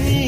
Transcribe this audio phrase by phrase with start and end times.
[0.00, 0.27] नहीं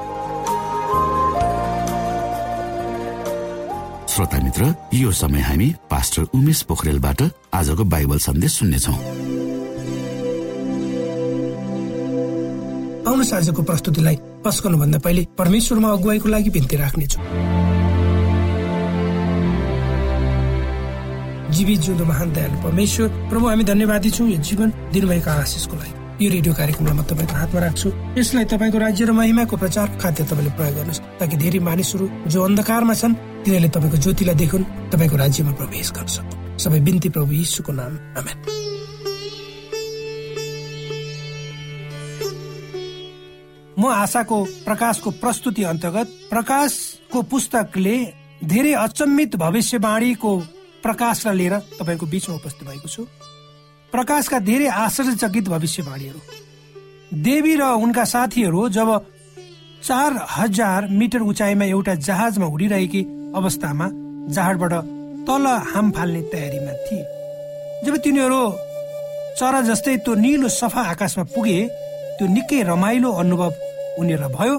[4.11, 7.21] श्रोता मित्र यो समय हामी पास्टर उमेश पोखरेलबाट
[7.53, 8.91] आजको बाइबल सन्देश सुन्नेछौ।
[13.07, 17.19] आउनुहोस् आजको प्रस्तुतिलाई पस्कनुभन्दा पहिले परमेश्वरमा अगुवाईको लागि बिन्ती राख्नेछु।
[21.55, 26.29] जीवित जिउँदो महान दयालु परमेश्वर प्रभु हामी धन्यवादी छौँ यो जीवन दिनुभएको आशिषको लागि। यो
[26.29, 30.75] रेडियो कार्यक्रमलाई म तपाईँको हातमा राख्छु। यसलाई तपाईँको राज्य र महिमाको प्रचार खाद्य तपाईँले प्रयोग
[30.77, 36.33] गर्नुहोस् ताकि धेरै मानिसहरू जो अन्धकारमा छन् तिनीहरूले तपाईँको ज्योतिलाई देखुन् तपाईँको राज्यमा प्रवेश सक्नु।
[36.61, 38.37] सबै बिन्ती प्रभु यीशुको नाम। आमेन।
[43.81, 47.97] म आशाको प्रकाशको प्रस्तुति अन्तर्गत प्रकाशको पुस्तकले
[48.45, 50.31] धेरै अचम्मित भविष्यवाणीको
[50.85, 53.09] प्रकाशलाई लिएर तपाईँको बिचमा उपस्थित भएको छु।
[53.91, 56.19] प्रकाशका धेरै आश्चर्यचकित भविष्यवाणीहरू।
[57.23, 58.89] देवी र उनका साथीहरू जब
[59.83, 63.01] चार हजार मिटर उचाइमा एउटा जहाजमा उडिरहेकी
[63.35, 63.87] अवस्थामा
[64.35, 64.73] जहाजबाट
[65.27, 67.03] तल हाम फाल्ने तयारीमा थिए।
[67.85, 68.41] जब तिनीहरू
[69.39, 71.59] चरा जस्तै त्यो निलो सफा आकाशमा पुगे
[72.17, 73.51] त्यो निकै रमाइलो अनुभव
[73.99, 74.55] उनीहरूलाई भयो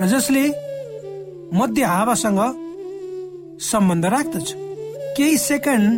[0.00, 0.44] र जसले
[1.52, 2.40] मध्य हावासँग
[3.62, 4.48] सम्बन्ध राख्दछ।
[5.16, 5.90] केही सेकेन्ड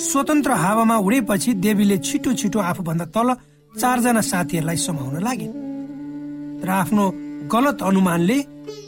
[0.00, 3.28] स्वतन्त्र हावामा उडेपछि देवीले छिटो छिटो आफूभन्दा तल
[3.72, 5.48] चारजना साथीहरूलाई समाउन लागे
[6.66, 7.04] र आफ्नो
[7.52, 8.38] गलत अनुमानले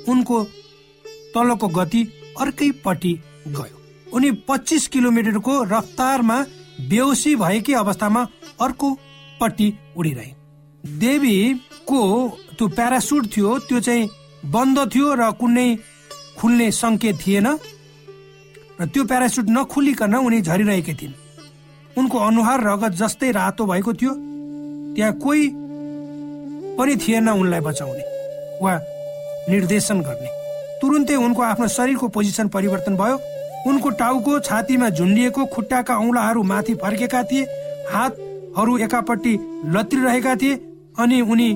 [0.08, 0.36] उनको
[1.34, 2.02] तलको गति
[2.40, 3.12] अर्कैपट्टि
[3.48, 3.76] गयो।
[4.14, 6.38] उनी पच्चिस किलोमिटरको रफ्तारमा
[6.88, 8.22] बेहोसी भएकी अवस्थामा
[8.60, 8.88] अर्को
[9.40, 10.30] पट्टि उडिरहे।
[10.84, 12.00] देवीको
[12.58, 14.08] त्यो प्यारासुट थियो त्यो चाहिँ
[14.54, 15.68] बन्द थियो र कुनै
[16.38, 17.46] खुल्ने सङ्केत थिएन।
[18.80, 21.12] र त्यो प्यारासुट नखुलिकन उनी झरिरहेकी थिइन्।
[21.98, 24.12] उनको अनुहार रगत जस्तै रातो भएको थियो
[24.94, 25.42] त्यहाँ कोही
[26.78, 28.04] पनि थिएन उनलाई बचाउने
[28.62, 28.72] वा
[29.50, 30.30] निर्देशन गर्ने।
[30.80, 33.18] तुरुन्तै उनको आफ्नो शरीरको पोजिसन परिवर्तन भयो।
[33.66, 37.42] उनको टाउको छातीमा झुन्डिएको खुट्टाका औँलाहरू माथि फर्केका थिए
[37.90, 39.34] हातहरू एकापट्टि
[39.74, 40.60] लत्रिरहेका थिए
[40.98, 41.48] अनि उनी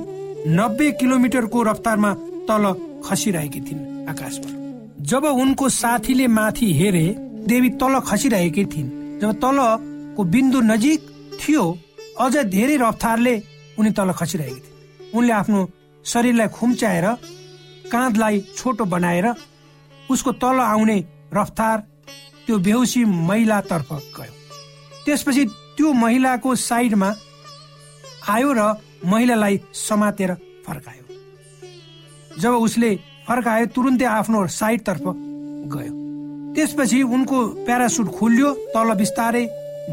[0.55, 2.15] नब्बे किलोमिटरको रफ्तारमा
[2.49, 2.65] तल
[3.05, 4.49] खसिरहेकी थिइन् आकाशमा।
[5.09, 7.07] जब उनको साथीले माथि हेरे
[7.49, 8.89] देवी तल खसिरहेकी थिइन्।
[9.21, 11.01] जब तलको बिन्दु नजिक
[11.41, 11.65] थियो
[12.21, 13.35] अझ धेरै रफ्तारले
[13.79, 15.61] उनी तल खसिरहेकी थिइन्। उनले आफ्नो
[16.05, 17.07] शरीरलाई खुम्च्याएर
[17.89, 19.27] काँधलाई छोटो बनाएर
[20.11, 20.99] उसको तल आउने
[21.35, 21.79] रफ्तार
[22.47, 24.33] त्यो बेहुसी महिलातर्फ गयो।
[25.05, 25.45] त्यसपछि
[25.77, 27.15] त्यो महिलाको साइडमा
[28.29, 28.61] आयो र
[29.09, 30.35] महिलालाई समातेर
[30.67, 31.05] फर्कायो।
[32.41, 32.99] जब उसले
[33.29, 35.05] फर्कायो तुरुन्तै आफ्नो साइडतर्फ
[35.73, 35.93] गयो।
[36.55, 39.45] त्यसपछि उनको प्यारासुट खुल्यो तल बिस्तारै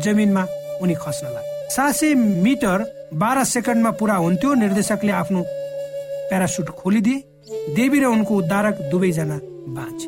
[0.03, 0.43] जमिनमा
[0.81, 2.79] उनी खस्न लागे। सात सय मिटर
[3.13, 5.41] बाह्र सेकेन्डमा पुरा हुन्थ्यो निर्देशकले आफ्नो
[6.29, 7.23] प्यारासुट खोलिदिए।
[7.75, 9.37] देवी र उनको उद्धारक दुवैजना
[9.75, 10.07] बाँचे।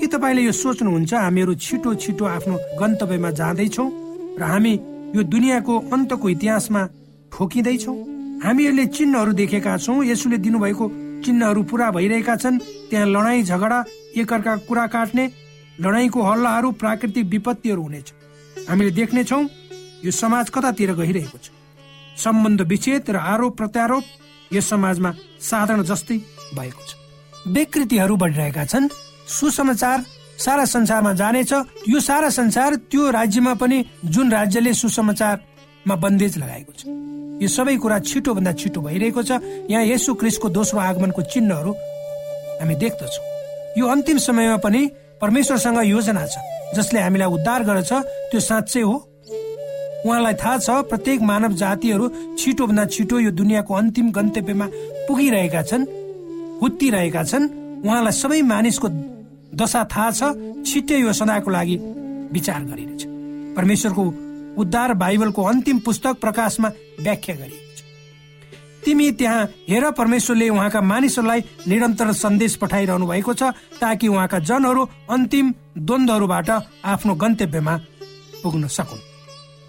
[0.00, 3.88] के तपाईँले यो सोच्नुहुन्छ हामीहरू छिटो छिटो आफ्नो गन्तव्यमा जाँदैछौँ
[4.40, 4.74] र हामी
[5.16, 6.82] यो दुनियाँको अन्तको इतिहासमा
[7.32, 7.94] ठोकिँदैछौ?
[8.44, 10.86] हामीहरूले चिन्हहरू देखेका छौँ यसुले दिनुभएको
[11.24, 12.58] चिन्हहरू पुरा भइरहेका छन्।
[12.90, 13.78] त्यहाँ लडाईँ झगडा
[14.16, 15.24] एकअर्का कुरा काट्ने
[15.80, 18.12] लडाईँको हल्लाहरू प्राकृतिक विपत्तिहरू हुनेछ।
[18.68, 19.42] हामीले देख्नेछौँ
[20.04, 21.50] यो समाज कतातिर गइरहेको छ।
[22.16, 24.04] सम्बन्ध विच्छेद र आरोप प्रत्यारोप
[24.52, 26.18] यस समाजमा साधारण जस्तै
[26.56, 26.90] भएको छ।
[27.46, 28.88] विकृतिहरू बढिरहेका छन्
[29.28, 30.04] सुसमाचार
[30.38, 31.52] सारा संसारमा जानेछ
[31.88, 37.05] यो सारा संसार त्यो राज्यमा पनि जुन राज्यले सुसमाचारमा बन्देज लगाएको छ।
[37.42, 39.30] यो सबै कुरा छिटो भन्दा छिटो भइरहेको छ।
[39.70, 41.72] यहाँ यसु क्रिस्टको दोस्रो आगमनको चिन्हहरू
[42.60, 43.24] हामी देख्दछौँ।
[43.78, 44.80] यो अन्तिम समयमा पनि
[45.20, 46.34] परमेश्वरसँग योजना छ
[46.74, 47.92] जसले हामीलाई उद्धार गर्छ।
[48.30, 48.96] त्यो साँच्चै हो।
[50.06, 54.66] उहाँलाई थाहा छ प्रत्येक मानव जातिहरू छिटो भन्दा छिटो यो दुनियाँको अन्तिम गन्तव्यमा
[55.08, 55.84] पुगिरहेका छन्
[56.62, 57.44] हुत्तिरहेका छन्।
[57.84, 58.88] उहाँलाई सबै मानिसको
[59.52, 60.20] दशा थाहा छ
[60.64, 61.76] छिट्टै यो सदाको लागि
[62.32, 63.02] विचार गरिनेछ।
[63.56, 64.04] परमेश्वरको
[64.56, 66.68] उद्धार बाइबलको अन्तिम पुस्तक प्रकाशमा
[67.00, 67.82] व्याख्या गरिएको छ।
[68.84, 73.42] तिमी त्यहाँ हेर परमेश्वरले उहाँका मानिसहरूलाई निरन्तर सन्देश पठाइरहनु भएको छ
[73.80, 76.50] ताकि उहाँका जनहरू अन्तिम द्वन्द्वहरूबाट
[76.84, 77.76] आफ्नो गन्तव्यमा
[78.42, 79.04] पुग्न सकुन्।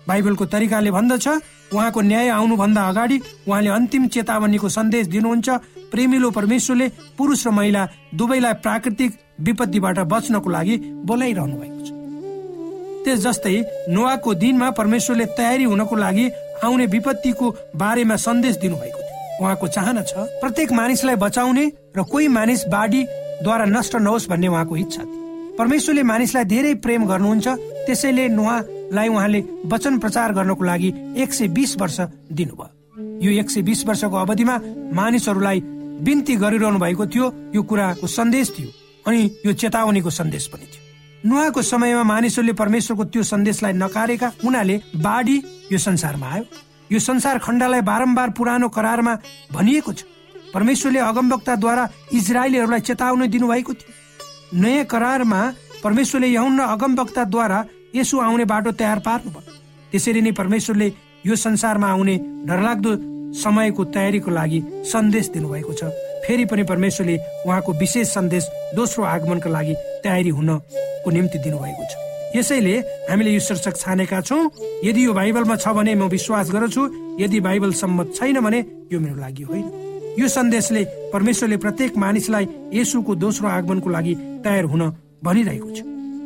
[0.08, 1.28] बाइबलको तरिकाले भन्दछ
[1.74, 3.18] उहाँको न्याय आउनुभन्दा अगाडि
[3.48, 5.50] उहाँले अन्तिम चेतावनीको सन्देश दिनुहुन्छ
[5.92, 11.97] प्रेमिलो परमेश्वरले पुरुष र महिला दुवैलाई प्राकृतिक विपत्तिबाट बच्नको लागि बोलाइरहनु भएको छ।
[13.08, 13.56] त्यस जस्तै
[13.88, 16.26] नुवाको दिनमा परमेश्वरले तयारी हुनको लागि
[16.68, 17.46] आउने विपत्तिको
[17.76, 23.96] बारेमा सन्देश दिनुभएको थियो। उहाँको चाहना छ प्रत्येक मानिसलाई बचाउने र कोही मानिस बाढीद्वारा नष्ट
[23.96, 27.48] नहोस् भन्ने उहाँको इच्छा थियो। परमेश्वरले मानिसलाई धेरै प्रेम गर्नुहुन्छ
[27.86, 29.40] त्यसैले नुहालाई उहाँले
[29.72, 30.90] वचन प्रचार गर्नको लागि
[31.24, 32.00] एक सय बिस वर्ष
[32.32, 32.68] दिनुभयो।
[33.24, 34.56] यो एक सय बिस वर्षको अवधिमा
[35.00, 35.60] मानिसहरूलाई
[36.06, 38.70] बिन्ती गरिरहनु भएको थियो यो कुराको सन्देश थियो
[39.08, 40.87] अनि यो चेतावनीको सन्देश पनि थियो।
[41.26, 45.38] नुहाको समयमा मानिसहरूले परमेश्वरको त्यो सन्देशलाई नकारेका उनीहरूले बाढी
[45.72, 46.44] यो संसारमा आयो।
[46.92, 49.14] यो संसार खण्डलाई बारम्बार पुरानो करारमा
[49.52, 50.04] भनिएको छ।
[50.54, 51.84] परमेश्वरले अगमवक्ताद्वारा
[52.14, 55.42] इजरायलीहरूलाई चेतावनी दिनुभएको थियो। नयाँ करारमा
[55.84, 57.60] परमेश्वरले यहुन्न अगमवक्ताद्वारा
[57.96, 59.52] यसो आउने बाटो तयार पार्नुभयो।
[59.92, 60.88] त्यसरी नै परमेश्वरले
[61.28, 62.16] यो संसारमा आउने
[62.48, 62.92] डरलाग्दो
[63.36, 65.92] समयको तयारीको लागि सन्देश दिनुभएको छ।
[66.24, 68.44] फेरि पनि परमेश्वरले उहाँको विशेष सन्देश
[68.76, 71.94] दोस्रो आगमनका लागि तयारी हुनको निम्ति दिनुभएको छ।
[72.36, 72.76] यसैले
[73.10, 74.52] हामीले यो शीर्षक छानेका छौँ।
[74.84, 76.82] यदि यो बाइबलमा छ भने म विश्वास गर्छु
[77.20, 78.60] यदि बाइबल सम्मत छैन भने
[78.92, 79.66] यो मेरो लागि होइन।
[80.20, 84.14] यो सन्देशले परमेश्वरले प्रत्येक मानिसलाई यसुको दोस्रो आगमनको लागि
[84.44, 84.84] तयार हुन
[85.24, 85.80] भनिरहेको छ।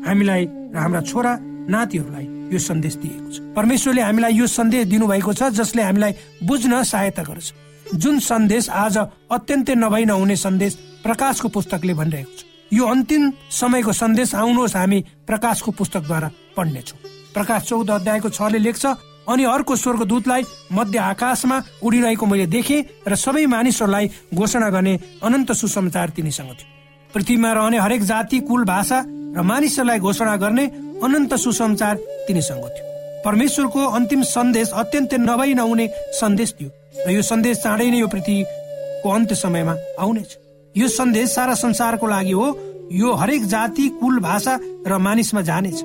[0.07, 1.31] हामीलाई र हाम्रा छोरा
[1.69, 6.13] नातिहरूलाई यो सन्देश दिएको छ। परमेश्वरले हामीलाई यो सन्देश दिनुभएको छ जसले हामीलाई
[6.43, 7.47] बुझ्न सहायता गर्छ
[7.95, 8.97] जुन सन्देश आज
[9.31, 10.71] अत्यन्तै नभई नहुने सन्देश
[11.03, 16.99] प्रकाशको पुस्तकले भनिरहेको छ। यो अन्तिम समयको सन्देश आउनुहोस् हामी प्रकाशको पुस्तकद्वारा पढ्नेछौँ।
[17.35, 18.85] प्रकाश चौध अध्यायको छले लेख्छ
[19.27, 26.09] अनि अर्को स्वर्गदूतलाई मध्य आकाशमा उडिरहेको मैले देखेँ र सबै मानिसहरूलाई घोषणा गर्ने अनन्त सुसमाचार
[26.15, 26.67] तिनीसँग थियो।
[27.13, 28.99] पृथ्वीमा रहने हरेक जाति कुल भाषा
[29.35, 30.65] र मानिसहरूलाई घोषणा गर्ने
[31.03, 31.95] अनन्त सुसमाचार
[32.27, 32.85] तिनीसँग थियो।
[33.25, 35.87] परमेश्वरको अन्तिम सन्देश अत्यन्तै नभई नहुने
[36.19, 36.69] सन्देश थियो
[37.07, 40.40] र यो सन्देश चाँडै नै यो पृथ्वीको अन्त्य समयमा आउनेछ।
[40.77, 42.47] यो सन्देश सारा संसारको लागि हो।
[42.91, 45.83] यो हरेक जाति कुल भाषा र मानिसमा जानेछ।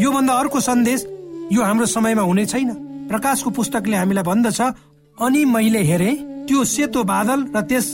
[0.00, 1.06] योभन्दा अर्को सन्देश
[1.52, 2.70] यो हाम्रो समयमा हुने छैन।
[3.08, 4.60] प्रकाशको पुस्तकले हामीलाई भन्दछ
[5.18, 6.12] अनि मैले हेरे
[6.48, 7.86] त्यो सेतो बादल र त्यस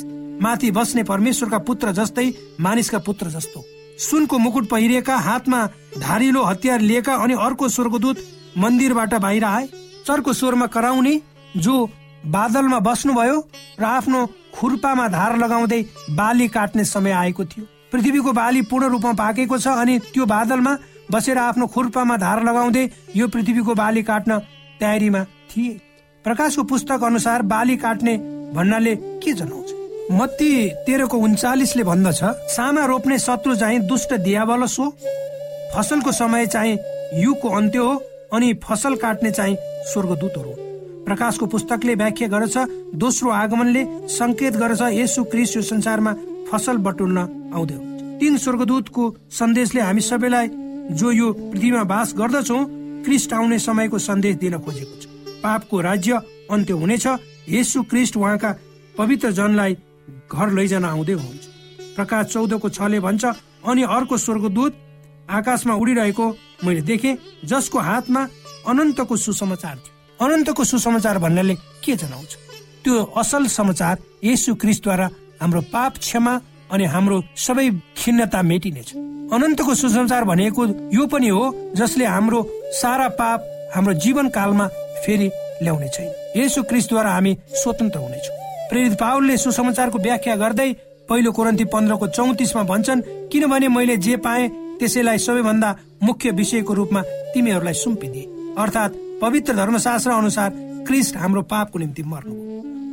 [0.43, 3.65] माथि बस्ने परमेश्वरका पुत्र जस्तै मानिसका पुत्र जस्तो।
[3.99, 5.65] सुनको मुकुट पहिरिएका हातमा
[5.99, 8.17] धारिलो हतियार लिएका अनि अर्को स्वर्गदूत
[8.59, 9.67] मन्दिरबाट बाहिर आए।
[10.07, 11.21] चर्को स्वरमा कराउने
[11.57, 11.75] जो
[12.27, 13.37] बादलमा बस्नुभयो
[13.81, 14.21] र आफ्नो
[14.59, 19.99] खुर्पामा धार लगाउँदै बाली काट्ने समय आएको थियो। पृथ्वीको बाली पूर्ण रूपमा पाकेको छ अनि
[20.13, 20.77] त्यो बादलमा
[21.11, 24.39] बसेर आफ्नो खुर्पामा धार लगाउँदै यो पृथ्वीको बाली काट्न
[24.81, 25.81] तयारीमा थिए।
[26.25, 28.17] प्रकाशको पुस्तक अनुसार बाली काट्ने
[28.55, 29.75] भन्नाले के जनाउँछ?
[30.13, 34.91] मत्ती तेह्रको उन्चालिसले भन्दछ सामा रोप्ने शत्रु चाहिँ दुष्ट दियावलस हो
[35.75, 36.79] फसलको समय चाहिँ
[37.23, 37.95] युगको अन्त्य हो
[38.33, 39.57] अनि फसल काट्ने चाहिँ
[39.93, 40.68] स्वर्गदूतहरू
[41.09, 42.57] प्रकाशको पुस्तकले व्याख्या गर्छ
[43.03, 46.13] दोस्रो आगमनले संकेत गर्छ यसु क्रिस यो संसारमा
[46.51, 47.19] फसल बटुल्न
[47.57, 47.77] आउँदै
[48.21, 49.05] तीन स्वर्गदूतको
[49.39, 50.49] सन्देशले हामी सबैलाई
[51.01, 52.59] जो यो पृथ्वीमा बास गर्दछौ
[53.05, 55.05] क्रिस्ट आउने समयको सन्देश दिन खोजेको छ।
[55.43, 57.07] पापको राज्य अन्त्य हुनेछ
[57.49, 58.55] यसु क्रिस्ट उहाँका
[58.99, 59.77] पवित्र जनलाई
[60.33, 63.25] घर लैजान आउँदै हुनुहुन्छ प्रकाश चौधको छले भन्छ
[63.65, 64.73] अनि अर्को स्वर्गदूत
[65.31, 66.27] आकाशमा उडिरहेको
[66.65, 68.29] मैले देखेँ जसको हातमा
[68.69, 72.37] अनन्तको सुसमाचार थियो। अनन्तको सुसमाचार भन्नाले के जनाउँछ?
[72.85, 75.09] त्यो असल समाचार यसु क्रिस्टद्वारा
[75.41, 76.35] हाम्रो पाप क्षमा
[76.73, 78.91] अनि हाम्रो सबै खिन्नता मेटिनेछ।
[79.31, 81.45] अनन्तको सुसमाचार भनेको यो पनि हो
[81.77, 82.41] जसले हाम्रो
[82.83, 84.67] सारा पाप हाम्रो जीवन कालमा
[85.07, 85.31] फेरि
[85.63, 88.37] ल्याउने छैन। यसु क्रिस्टद्वारा हामी स्वतन्त्र हुनेछौँ।
[88.71, 90.73] प्रेरित पावलले सुसमाचारको व्याख्या गर्दै
[91.09, 94.49] पहिलो कोरन्ती पन्ध्रको चौतिसमा भन्छन् किनभने मैले जे पाएँ
[94.79, 100.51] त्यसैलाई सबैभन्दा मुख्य विषयको रूपमा तिमीहरूलाई सुम्पिदिए। अर्थात् पवित्र धर्मशास्त्र अनुसार
[100.87, 102.35] क्रिस्ट हाम्रो पापको निम्ति मर्नु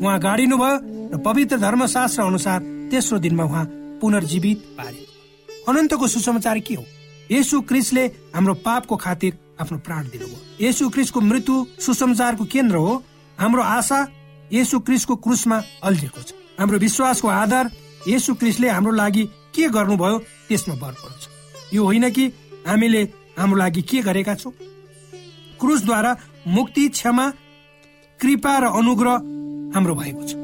[0.02, 0.78] उहाँ गाडिनु भयो
[1.14, 2.60] र पवित्र धर्मशास्त्र अनुसार
[2.92, 3.66] तेस्रो दिनमा उहाँ
[4.02, 5.04] पुनर्जीवित पारिनु
[5.70, 6.84] अनन्तको सुसमाचार के हो?
[7.32, 8.06] यसु क्रिस्टले
[8.36, 12.94] हाम्रो पापको खातिर आफ्नो प्राण दिनुभयो। यसु क्रिस्टको मृत्यु सुसमाचारको केन्द्र हो।
[13.40, 14.00] हाम्रो आशा
[14.54, 17.72] यसु क्रिस्टको क्रुसमा अल्झिएको छ। हाम्रो विश्वासको आधार
[18.08, 19.24] यसु क्रिस्टले हाम्रो लागि
[19.56, 20.18] के गर्नुभयो
[20.50, 22.26] त्यसमा भर पर्छ। यो होइन कि
[22.68, 23.02] हामीले
[23.38, 24.54] हाम्रो लागि के गरेका छौँ?
[25.60, 26.16] क्रुसद्वारा
[26.48, 27.30] मुक्ति क्षमा
[28.20, 29.14] कृपा र अनुग्रह
[29.76, 30.36] हाम्रो भएको छ।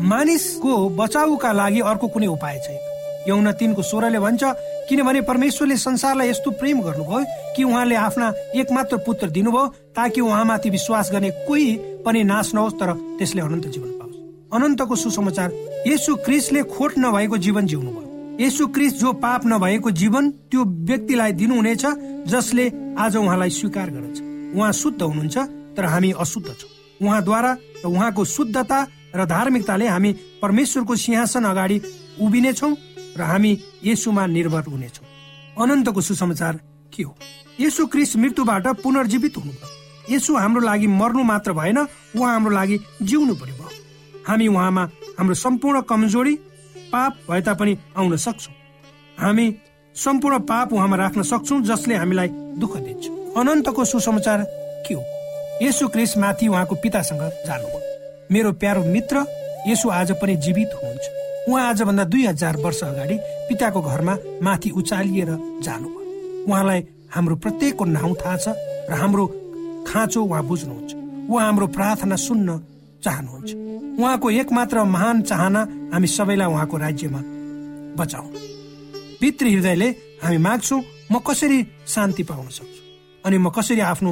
[0.00, 2.80] मानिसको बचाउका लागि अर्को कुनै उपाय छैन।
[3.28, 4.42] यौना तिनको स्वरले भन्छ
[4.88, 7.24] किनभने परमेश्वरले संसारलाई यस्तो प्रेम गर्नुभयो
[7.56, 11.68] कि उहाँले आफ्ना एकमात्र पुत्र दिनुभयो ताकि उहाँमाथि विश्वास गर्ने कोही
[12.06, 14.16] पनि नाश नहोस् तर त्यसले अनन्त जीवन पाओस्।
[14.54, 15.52] अनन्तको सुसमाचार
[15.86, 18.06] यसु क्रिसले खोट नभएको जीवन जिउनु भयो
[18.40, 21.84] यसु क्रिस जो पाप नभएको जीवन त्यो व्यक्तिलाई दिनुहुनेछ
[22.32, 25.38] जसले आज उहाँलाई स्वीकार गर्छ उहाँ शुद्ध हुनुहुन्छ
[25.76, 27.52] तर हामी अशुद्ध छौँ। उहाँद्वारा
[27.84, 28.78] र उहाँको शुद्धता
[29.16, 31.80] र धार्मिकताले हामी परमेश्वरको सिंहासन अगाडि
[32.20, 32.74] उभिनेछौँ
[33.16, 33.52] र हामी
[33.84, 35.06] यसुमा निर्भर हुनेछौँ
[35.58, 36.60] अनन्तको सुसमाचार
[36.92, 37.14] के हो?
[37.60, 41.78] यसु क्रिस मृत्युबाट पुनर्जीवित हुनुभयो। यसु हाम्रो लागि मर्नु मात्र भएन
[42.16, 43.70] उहाँ हाम्रो लागि जिउनु पनि भयो।
[44.28, 44.82] हामी उहाँमा
[45.18, 46.34] हाम्रो सम्पूर्ण कमजोरी
[46.92, 48.54] पाप भए तापनि आउन सक्छौँ।
[49.18, 49.46] हामी
[49.96, 53.07] सम्पूर्ण पाप उहाँमा राख्न सक्छौँ जसले हामीलाई दुःख दिन्छ।
[53.38, 54.44] अनन्तको सुसमाचार
[54.86, 55.02] के हो?
[55.62, 57.80] यसु क्रिस माथि उहाँको पितासँग जानुभयो।
[58.32, 59.24] मेरो प्यारो मित्र
[59.66, 61.06] यसु आज पनि जीवित हुनुहुन्छ।
[61.48, 63.16] उहाँ आजभन्दा दुई हजार वर्ष अगाडि
[63.48, 65.30] पिताको घरमा माथि उचालिएर
[65.62, 66.80] जानुभयो। उहाँलाई
[67.14, 68.48] हाम्रो प्रत्येकको नाउँ थाहा छ
[68.90, 69.26] र हाम्रो
[69.88, 70.94] खाँचो उहाँ बुझ्नुहुन्छ।
[71.30, 72.58] उहाँ हाम्रो प्रार्थना सुन्न
[73.04, 73.50] चाहनुहुन्छ।
[73.98, 75.60] उहाँको एकमात्र महान चाहना
[75.92, 77.20] हामी सबैलाई उहाँको राज्यमा
[77.98, 78.38] बचाउनु।
[79.20, 79.88] पितृ हृदयले
[80.22, 82.87] हामी माग्छौँ म कसरी शान्ति पाउन सक्छु?
[83.28, 84.10] अनि म कसरी आफ्नो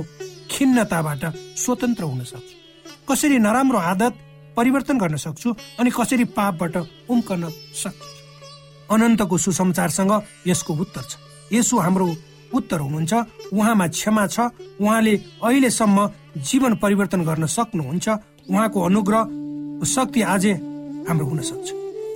[0.53, 1.23] खिन्नताबाट
[1.57, 2.55] स्वतन्त्र हुन सक्छु?
[3.09, 4.13] कसरी नराम्रो आदत
[4.57, 5.49] परिवर्तन गर्न सक्छु
[5.81, 6.77] अनि कसरी पापबाट
[7.09, 7.43] उम्कन
[7.83, 8.09] सक्छु?
[8.93, 10.13] अनन्तको सुसमाचारसँग
[10.47, 11.13] यसको उत्तर छ।
[11.53, 12.07] यसो हाम्रो
[12.53, 13.13] उत्तर हुनुहुन्छ
[13.57, 14.37] उहाँमा क्षमा छ
[14.81, 15.99] उहाँले अहिलेसम्म
[16.49, 18.07] जीवन परिवर्तन गर्न सक्नुहुन्छ
[18.53, 19.23] उहाँको अनुग्रह
[19.95, 20.55] शक्ति आजै
[21.09, 21.69] हाम्रो हुन सक्छ।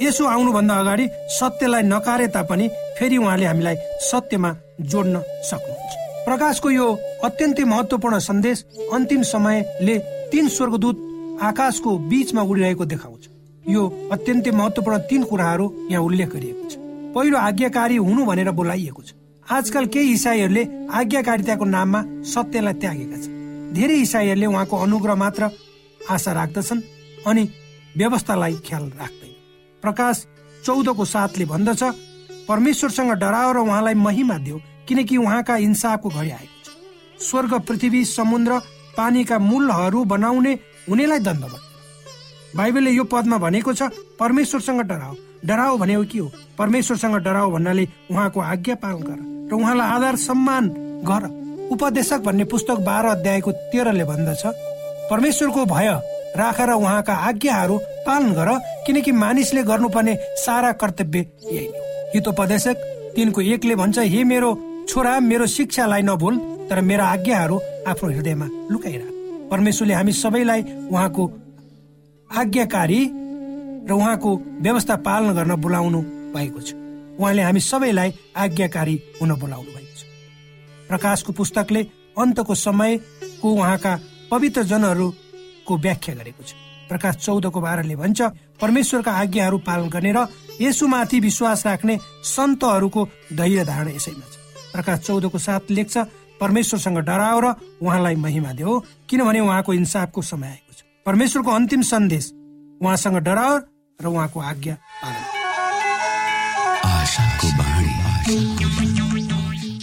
[0.03, 1.07] यसो आउनुभन्दा अगाडि
[1.39, 2.67] सत्यलाई नकारे तापनि
[2.99, 3.77] फेरि उहाँले हामीलाई
[4.11, 5.15] सत्यमा जोड्न
[5.51, 5.80] सक्नुहुन्छ।
[6.25, 6.87] प्रकाशको यो
[7.25, 9.97] अत्यन्तै महत्वपूर्ण सन्देश अन्तिम समयले
[10.33, 10.97] तीन स्वर्गदूत
[11.43, 13.23] आकाशको बीचमा उडिरहेको देखाउँछ।
[13.65, 16.75] यो अत्यन्तै महत्वपूर्ण तीन कुराहरू यहाँ उल्लेख गरिएको छ।
[17.15, 19.15] पहिलो आज्ञाकारी हुनु भनेर बोलाइएको छ।
[19.47, 22.01] आजकल केही इसाईहरूले आज्ञाकारिताको नाममा
[22.33, 25.43] सत्यलाई त्यागेका छन्। धेरै इसाईहरूले उहाँको अनुग्रह मात्र
[26.11, 26.81] आशा राख्दछन्
[27.27, 27.43] अनि
[27.97, 29.33] व्यवस्थालाई ख्याल राख्दैन
[29.83, 30.17] प्रकाश
[30.65, 31.83] चौधको साथले भन्दछ
[32.49, 34.59] परमेश्वरसँग डराओ र उहाँलाई महिमा दियो
[34.91, 38.59] किनकि उहाँका इन्साफको घडी आएको छ। स्वर्ग पृथ्वी समुद्र
[38.97, 40.53] पानीका मूलहरू बनाउने
[40.89, 41.45] हुनेलाई दण्ड
[42.57, 43.83] बाइबलले यो पदमा भनेको छ
[44.19, 45.15] परमेश्वरसँग डराओ।
[45.47, 46.31] डराओ भनेको के हो?
[46.59, 49.19] परमेश्वरसँग डराओ भन्नाले उहाँको आज्ञा पालन गर
[49.51, 50.69] र उहाँलाई आधार सम्मान
[51.07, 51.23] गर।
[51.73, 54.43] उपदेशक भन्ने पुस्तक बाह्र अध्यायको तेह्रले भन्दछ
[55.11, 55.89] परमेश्वरको भय
[56.37, 57.77] राखेर उहाँका आज्ञाहरू
[58.07, 58.51] पालन गर
[58.87, 61.19] किनकि मानिसले गर्नुपर्ने सारा कर्तव्य
[61.53, 61.69] यही
[62.15, 62.77] हितोपदेशक
[63.15, 64.51] तिनको एकले भन्छ हे मेरो
[64.91, 69.09] छोरा मेरो शिक्षालाई नभुल तर मेरा आज्ञाहरू आफ्नो हृदयमा लुकाइरह।
[69.51, 71.25] परमेश्वरले हामी सबैलाई उहाँको
[72.31, 73.01] आज्ञाकारी
[73.87, 74.31] र उहाँको
[74.67, 76.01] व्यवस्था पालन गर्न बोलाउनु
[76.35, 76.75] भएको छ।
[77.21, 80.03] उहाँले हामी सबैलाई आज्ञाकारी हुन बोलाउनु भएको छ।
[80.89, 81.83] प्रकाशको पुस्तकले
[82.19, 83.93] अन्तको समयको उहाँका
[84.31, 86.51] पवित्र जनहरूको व्याख्या गरेको छ।
[86.91, 88.21] प्रकाश चौधको बाह्रले भन्छ
[88.59, 90.27] परमेश्वरका आज्ञाहरू पालन गर्ने र
[90.61, 94.40] यसुमाथि विश्वास राख्ने सन्तहरूको धैर्य धारणा यसैमा छ।
[94.73, 95.97] प्रकाश चौधको साथ लेख्छ।
[96.41, 102.33] परमेश्वरसँग डराओ र उहाँलाई महिमा देऊ। किनभने उहाँको इन्साफको समय आएको छ। परमेश्वरको अन्तिम सन्देश
[102.83, 103.59] उहाँसँग डराओ
[104.01, 105.25] र उहाँको आज्ञा पालन।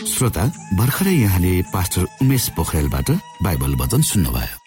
[0.08, 3.10] श्रोता भर्खरै यहाँले पास्टर उमेश पोखरेलबाट
[3.44, 4.67] बाइबल वचन सुन्नुभयो।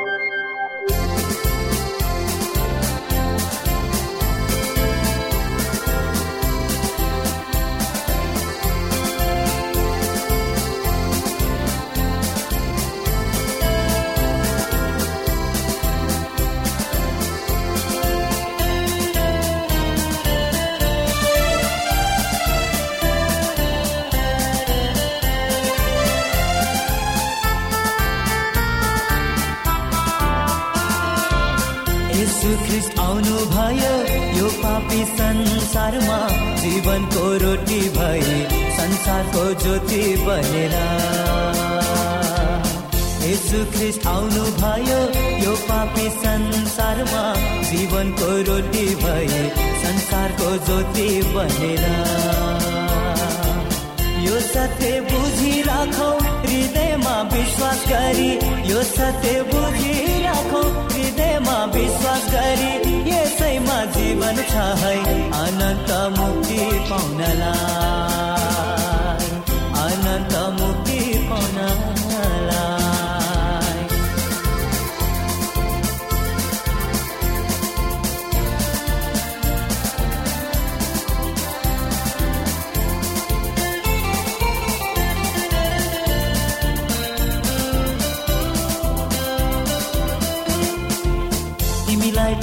[32.41, 33.89] यीशु ख्रिस्ट आउनु भयो
[34.37, 36.15] यो पापी संसारमा
[36.61, 38.37] जीवनको रोटी भए
[38.77, 40.73] संसारको ज्योति बनेर।
[43.25, 44.99] यीशु ख्रिस्ट आउनु भयो
[45.43, 47.23] यो पापी संसारमा
[47.69, 49.45] जीवनको रोटी भए
[49.85, 51.85] संसारको ज्योति बनेर।
[54.25, 56.11] यो सत्य बुझिराखौ
[56.49, 58.31] हृदयमा विश्वास गरी
[58.71, 60.61] यो सत्य बुझिराखौ
[60.93, 62.73] हृदयमा विश्वास गरी
[63.09, 64.95] यसैमा जीवन छ है।
[65.31, 68.40] अनन्त मुक्ति पाउनलाई।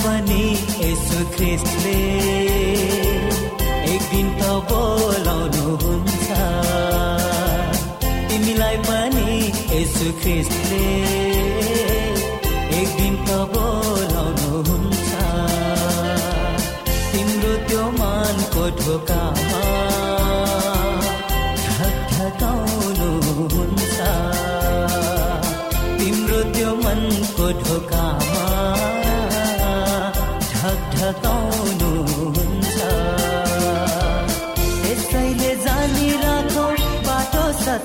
[0.03, 0.45] पनि
[0.83, 2.01] यसो ख्रिस्टले।
[3.95, 6.29] एक दिन त बोलाउनुहुन्छ।
[8.31, 9.29] तिमीलाई पनि
[9.73, 10.87] यसो ख्रिस्टले।
[12.81, 15.11] एक दिन त बोलाउनुहुन्छ।
[17.13, 19.48] तिम्रो त्यो मानको ढोकामा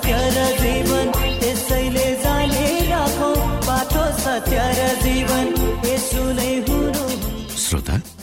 [0.04, 1.13] बाटो सत्य र जीवन